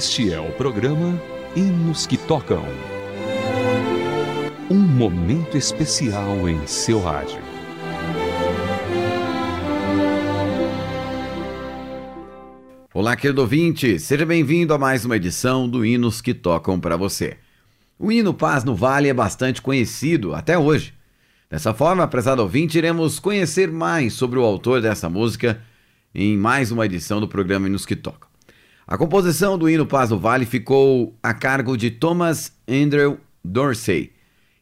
[0.00, 1.20] Este é o programa
[1.54, 2.64] Hinos que Tocam.
[4.70, 7.38] Um momento especial em seu rádio.
[12.94, 17.36] Olá, querido ouvinte, seja bem-vindo a mais uma edição do Hinos que Tocam para você.
[17.98, 20.94] O hino Paz no Vale é bastante conhecido até hoje.
[21.50, 25.62] Dessa forma, prezado ouvinte, iremos conhecer mais sobre o autor dessa música
[26.14, 28.29] em mais uma edição do programa Hinos que Tocam.
[28.90, 34.10] A composição do hino Paz no Vale ficou a cargo de Thomas Andrew Dorsey.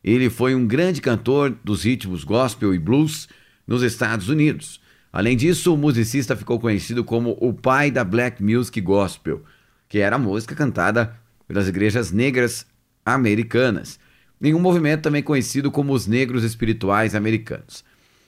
[0.04, 3.26] Ele foi um grande cantor dos ritmos gospel e blues
[3.66, 4.82] nos Estados Unidos.
[5.10, 9.42] Além disso, o musicista ficou conhecido como o pai da black music gospel,
[9.88, 11.16] que era a música cantada
[11.46, 12.66] pelas igrejas negras
[13.06, 13.98] americanas,
[14.42, 17.82] em um movimento também conhecido como os negros espirituais americanos.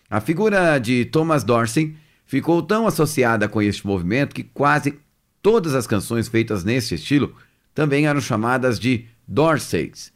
[0.09, 1.95] A figura de Thomas Dorsey
[2.25, 4.99] ficou tão associada com este movimento que quase
[5.43, 7.35] todas as canções feitas nesse estilo
[7.75, 10.13] também eram chamadas de Dorseys.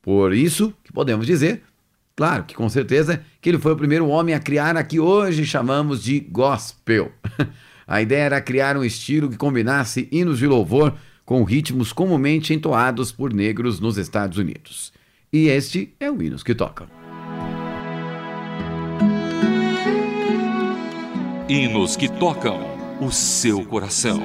[0.00, 1.62] Por isso que podemos dizer
[2.16, 5.44] Claro que com certeza que ele foi o primeiro homem a criar a que hoje
[5.44, 7.12] chamamos de gospel.
[7.86, 13.12] A ideia era criar um estilo que combinasse hinos de louvor com ritmos comumente entoados
[13.12, 14.92] por negros nos Estados Unidos.
[15.32, 16.88] E este é o Hinos que Tocam.
[21.48, 24.20] Hinos que tocam o seu coração.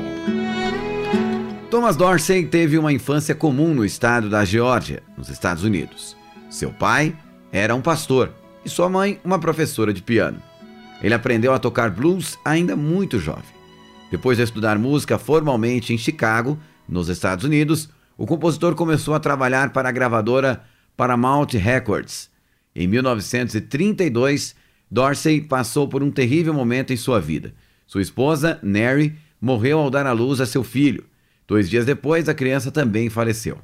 [1.69, 6.15] Thomas Dorsey teve uma infância comum no estado da Geórgia, nos Estados Unidos.
[6.49, 7.15] Seu pai
[7.51, 10.41] era um pastor e sua mãe uma professora de piano.
[11.01, 13.43] Ele aprendeu a tocar blues ainda muito jovem.
[14.09, 19.71] Depois de estudar música formalmente em Chicago, nos Estados Unidos, o compositor começou a trabalhar
[19.73, 20.63] para a gravadora
[20.95, 22.29] Paramount Records.
[22.75, 24.55] Em 1932,
[24.89, 27.53] Dorsey passou por um terrível momento em sua vida.
[27.91, 31.03] Sua esposa, Neri, morreu ao dar à luz a seu filho.
[31.45, 33.59] Dois dias depois, a criança também faleceu.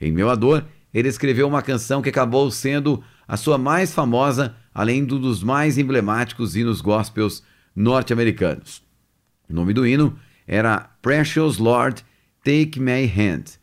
[0.00, 4.54] Em Meu a Dor, ele escreveu uma canção que acabou sendo a sua mais famosa,
[4.72, 7.42] além do dos mais emblemáticos hinos gospels
[7.74, 8.80] norte-americanos.
[9.50, 12.04] O nome do hino era Precious Lord,
[12.44, 13.58] Take My Hand,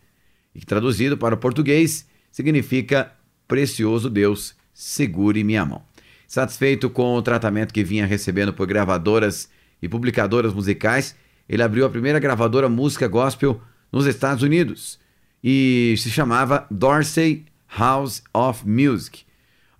[0.54, 3.14] e traduzido para o português significa
[3.48, 5.82] Precioso Deus, segure minha mão.
[6.28, 9.50] Satisfeito com o tratamento que vinha recebendo por gravadoras
[9.82, 11.16] e publicadoras musicais,
[11.48, 13.62] ele abriu a primeira gravadora música gospel
[13.92, 15.00] nos Estados Unidos
[15.44, 19.26] e se chamava Dorsey House of Music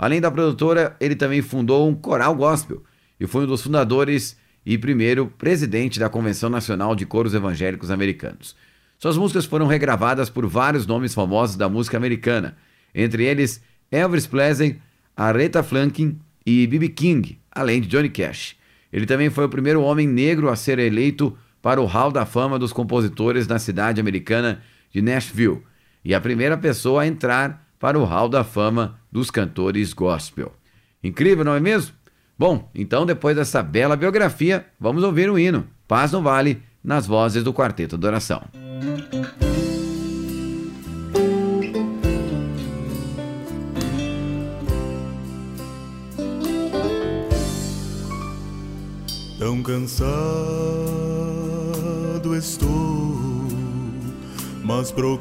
[0.02, 2.82] Além da produtora, ele também fundou um coral gospel
[3.20, 4.36] e foi um dos fundadores
[4.66, 8.56] e primeiro presidente da Convenção Nacional de Coros Evangélicos Americanos.
[8.98, 12.58] Suas músicas foram regravadas por vários nomes famosos da música americana,
[12.96, 13.62] entre eles
[13.92, 14.82] Elvis Presley,
[15.16, 16.90] Aretha Franklin e B.B.
[16.90, 18.56] King, além de Johnny Cash.
[18.92, 22.58] Ele também foi o primeiro homem negro a ser eleito para o Hall da Fama
[22.58, 25.62] dos Compositores na cidade americana de Nashville
[26.04, 30.52] e a primeira pessoa a entrar para o Hall da Fama dos Cantores Gospel.
[31.04, 31.94] Incrível, não é mesmo?
[32.38, 37.44] Bom, então depois dessa bela biografia, vamos ouvir o hino Paz no Vale, nas vozes
[37.44, 38.44] do Quarteto de Oração.
[49.52, 50.08] Tão cansado
[52.38, 53.18] estou,
[54.64, 55.20] mas procuro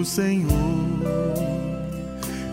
[0.00, 0.48] o Senhor,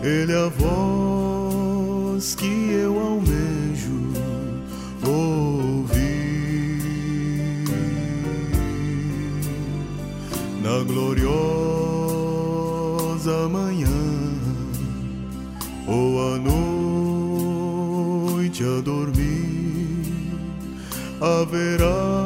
[0.02, 4.12] Ele é a voz que eu almejo
[5.02, 6.02] ouvir.
[10.62, 11.65] Na gloriosa
[21.26, 22.25] haverá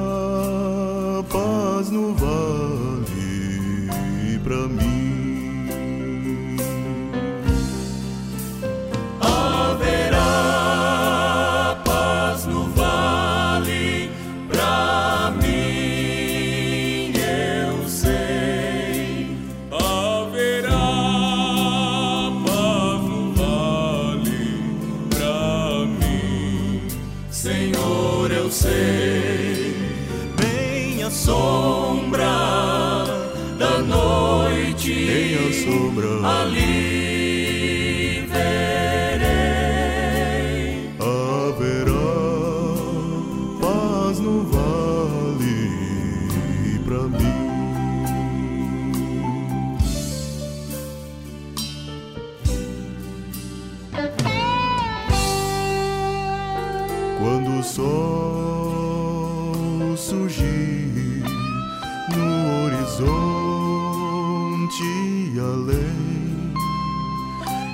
[65.40, 66.54] além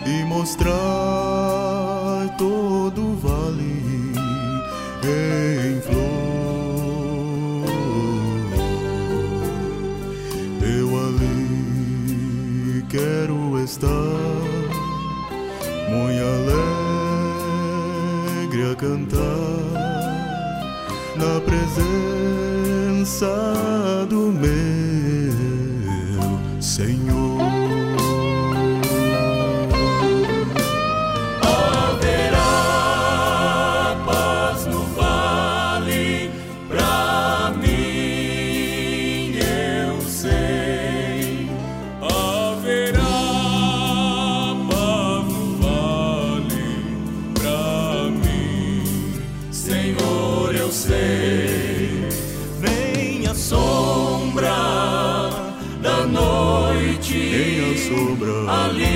[0.06, 0.74] e mostrar
[2.38, 4.12] todo o vale
[5.02, 6.06] em flor.
[10.62, 13.88] Eu ali quero estar,
[15.90, 16.26] muito
[18.46, 19.66] alegre a cantar
[21.16, 23.26] na presença
[24.08, 24.56] do meu
[26.60, 27.15] Senhor.
[58.46, 58.95] Hallelujah.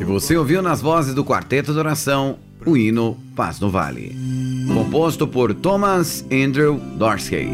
[0.00, 4.16] E você ouviu nas vozes do Quarteto de Oração o hino Paz no Vale,
[4.72, 7.48] composto por Thomas Andrew Dorsey.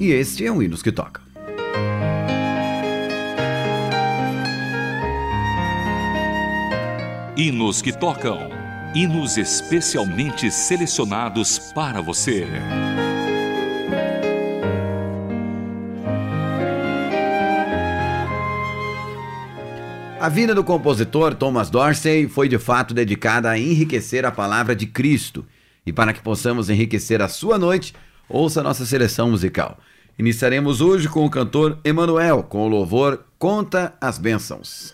[0.00, 1.26] E este é o Hinos que Toca.
[7.36, 8.48] Hinos que tocam.
[8.94, 12.46] Hinos especialmente selecionados para você.
[20.26, 24.84] A vida do compositor Thomas Dorsey foi de fato dedicada a enriquecer a palavra de
[24.84, 25.46] Cristo.
[25.86, 27.94] E para que possamos enriquecer a sua noite,
[28.28, 29.78] ouça nossa seleção musical.
[30.18, 34.92] Iniciaremos hoje com o cantor Emanuel, com o louvor Conta as Bênçãos.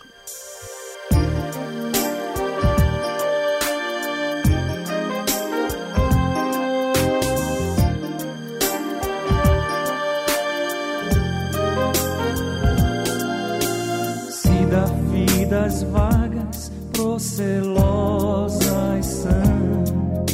[15.52, 18.56] Vidas vagas, procelosas
[19.04, 20.25] são,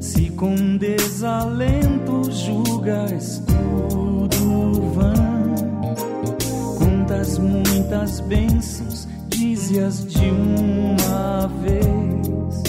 [0.00, 5.54] se com desalento julgas tudo vão,
[6.78, 12.62] contas muitas bênçãos, dize-as de uma vez,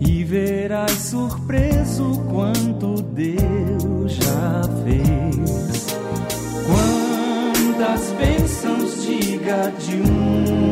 [0.00, 5.92] e verás surpreso quanto Deus já fez.
[6.66, 10.71] Quantas bênçãos diga de uma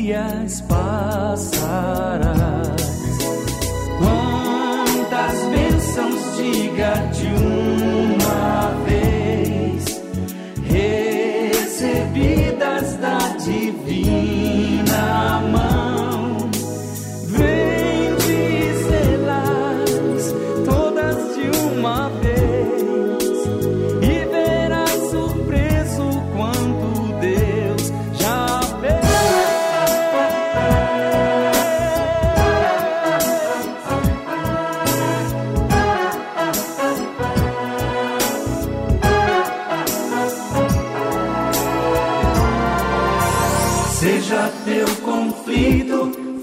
[0.00, 1.50] dias passarás.
[3.98, 7.29] Quantas bênçãos diga de uma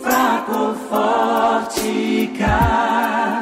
[0.01, 3.41] fraco, forte cá.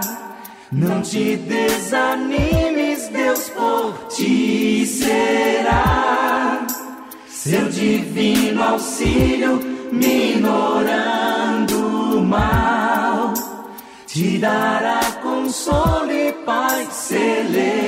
[0.71, 6.65] Não te desanimes, Deus por ti será.
[7.27, 9.59] Seu divino auxílio,
[9.91, 11.75] minorando
[12.17, 13.33] o mal,
[14.07, 17.85] te dará consolo e paz celestial.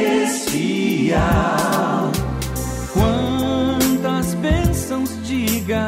[2.93, 5.87] Quantas bênçãos diga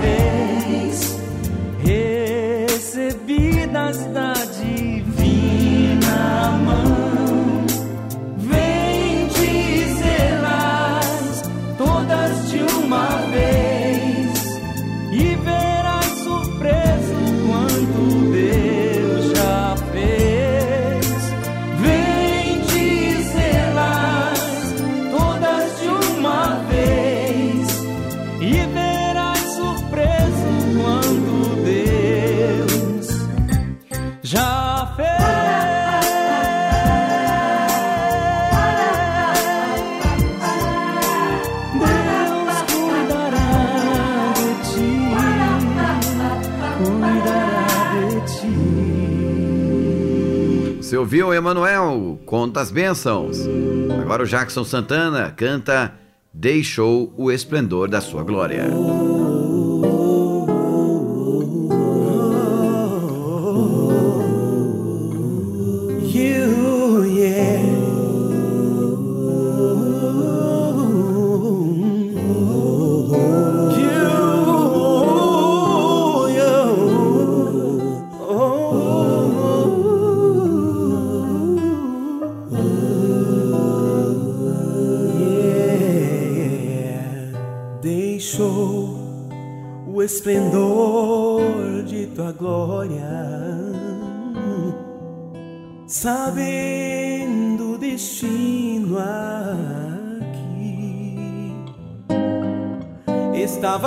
[0.00, 1.18] vez
[2.68, 4.47] recebidas das
[51.08, 53.38] ouviu Emanuel, Conta as Bênçãos.
[54.02, 55.94] Agora o Jackson Santana canta
[56.34, 58.66] Deixou o Esplendor da Sua Glória.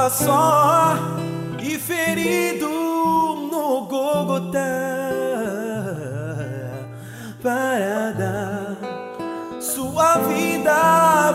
[0.09, 0.95] Só
[1.61, 4.59] e ferido no Gogotá.
[7.41, 11.33] Para dar sua vida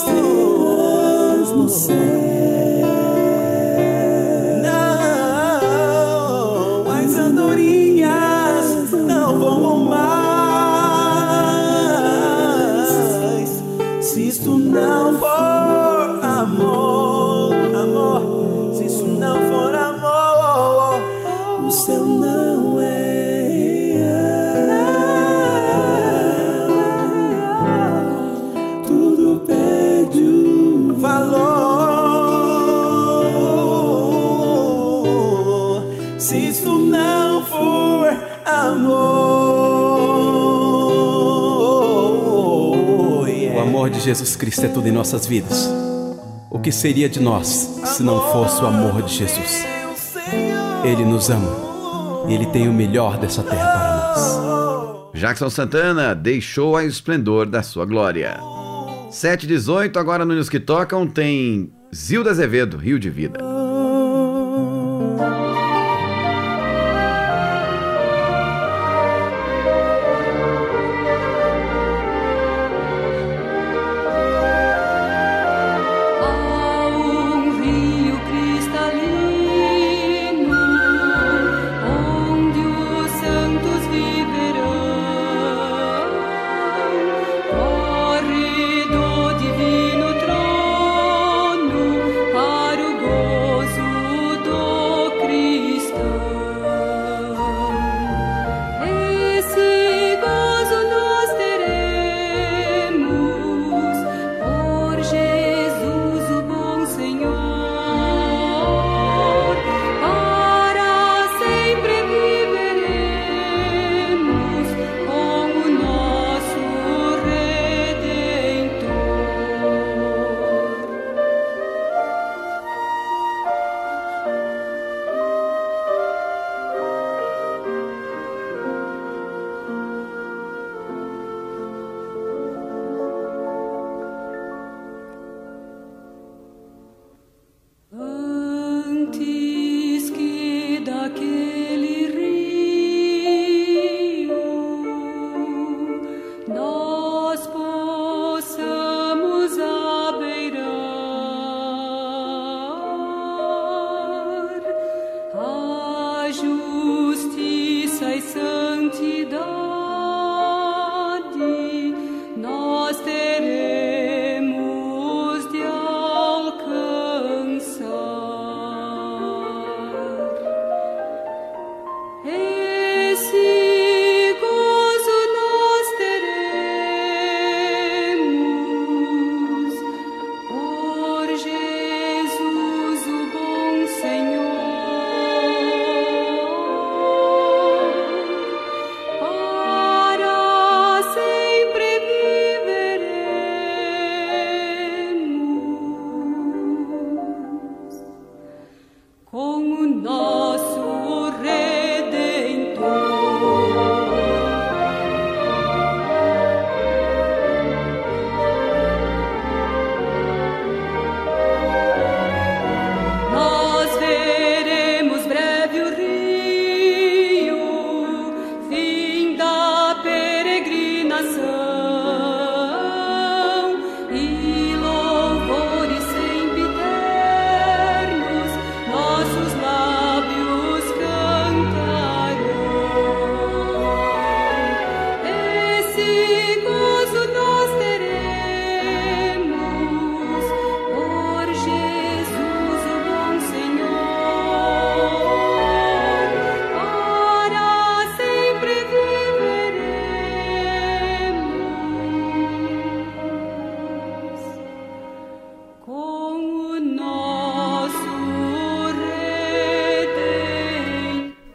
[0.00, 2.09] estrelas no céu.
[43.54, 45.68] O amor de Jesus Cristo é tudo em nossas vidas.
[46.50, 47.46] O que seria de nós
[47.84, 49.64] se não fosse o amor de Jesus?
[50.84, 51.70] Ele nos ama.
[52.28, 55.10] E Ele tem o melhor dessa terra para nós.
[55.14, 58.38] Jackson Santana deixou a esplendor da sua glória.
[59.10, 63.49] 718, agora no News que Tocam tem Zilda Azevedo, Rio de Vida.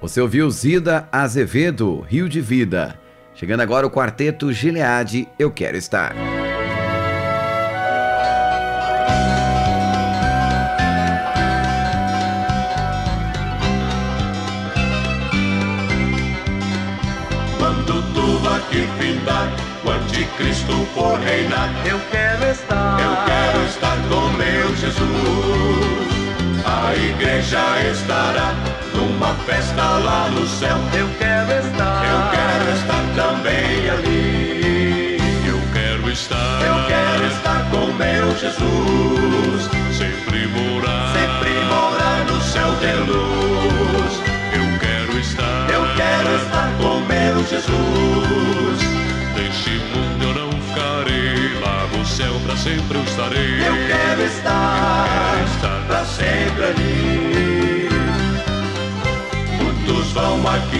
[0.06, 2.96] Você ouviu Zida Azevedo, Rio de Vida.
[3.34, 6.14] Chegando agora o quarteto Gileade, Eu Quero Estar.
[17.58, 19.50] Quando tudo aqui findar,
[19.84, 23.00] o anticristo for reinar, Eu quero estar.
[23.00, 26.05] eu quero estar com meu Jesus.
[26.86, 28.54] A igreja estará
[28.94, 30.78] numa festa lá no céu.
[30.94, 32.06] Eu quero estar.
[32.06, 35.18] Eu quero estar também ali.
[35.48, 36.62] Eu quero estar.
[36.62, 39.85] Eu quero estar com meu Jesus.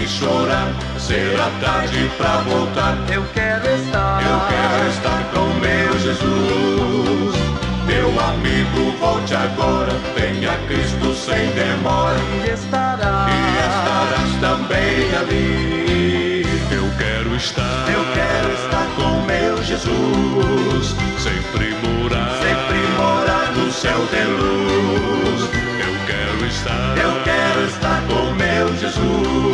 [0.06, 2.96] Chorar, será tarde pra voltar.
[3.12, 4.22] Eu quero estar.
[4.22, 7.36] Eu quero estar com meu Jesus.
[7.86, 12.18] Meu amigo, volte agora, venha Cristo sem demora.
[12.44, 13.26] E estará.
[13.30, 16.46] E estarás também ali.
[16.70, 20.94] Eu quero estar, eu quero estar com meu Jesus.
[21.18, 25.50] Sempre morar, sempre morar no céu de luz.
[25.80, 29.45] Eu quero estar, eu quero estar com meu Jesus.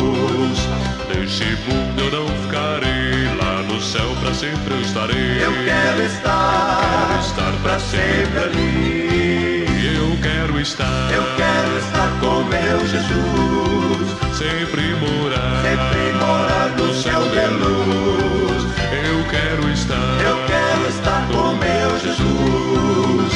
[4.93, 5.43] Estarei.
[5.43, 9.95] Eu quero estar, quero estar pra sempre ali.
[9.95, 14.37] Eu quero estar, eu quero estar com meu Jesus.
[14.37, 18.63] Sempre morar, sempre morar no céu de luz.
[18.91, 23.33] Eu quero estar, eu quero estar com meu Jesus.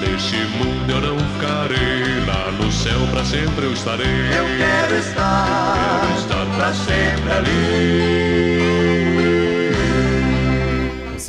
[0.00, 4.06] Neste mundo eu não ficarei, lá no céu pra sempre eu estarei.
[4.06, 8.59] Eu quero estar, eu quero estar pra sempre ali.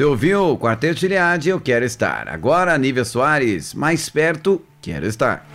[0.01, 2.27] Você ouviu o Quarteto Gileade, Eu Quero Estar.
[2.27, 5.45] Agora, Nívia Soares, mais perto, Quero Estar.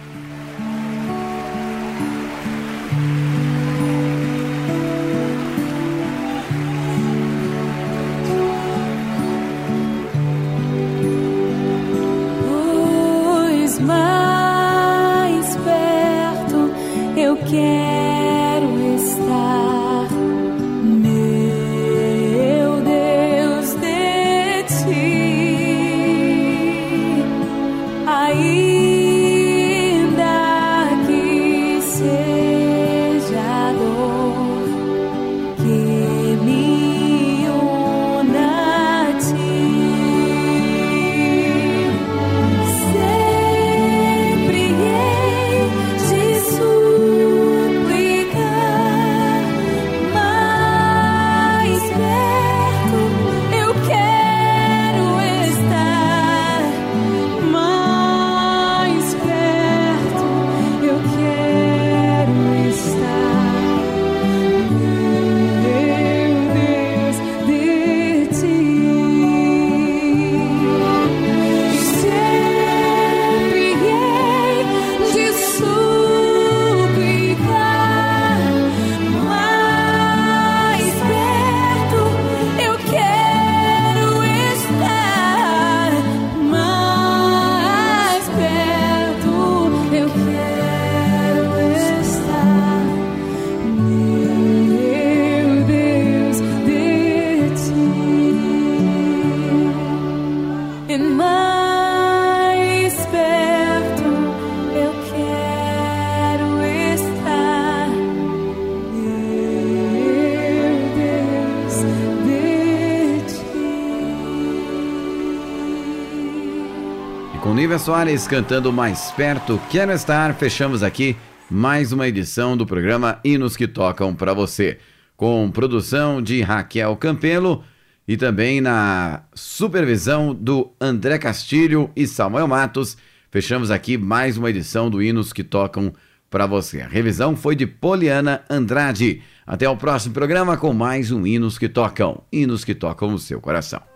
[117.86, 121.16] Soares cantando mais perto, Quero Estar, fechamos aqui
[121.48, 124.78] mais uma edição do programa Hinos que Tocam para você.
[125.16, 127.62] Com produção de Raquel Campelo
[128.08, 132.96] e também na supervisão do André Castilho e Samuel Matos,
[133.30, 135.92] fechamos aqui mais uma edição do Hinos que Tocam
[136.28, 136.80] para você.
[136.80, 139.22] A revisão foi de Poliana Andrade.
[139.46, 142.20] Até o próximo programa com mais um Hinos que Tocam.
[142.32, 143.95] Hinos que tocam o seu coração.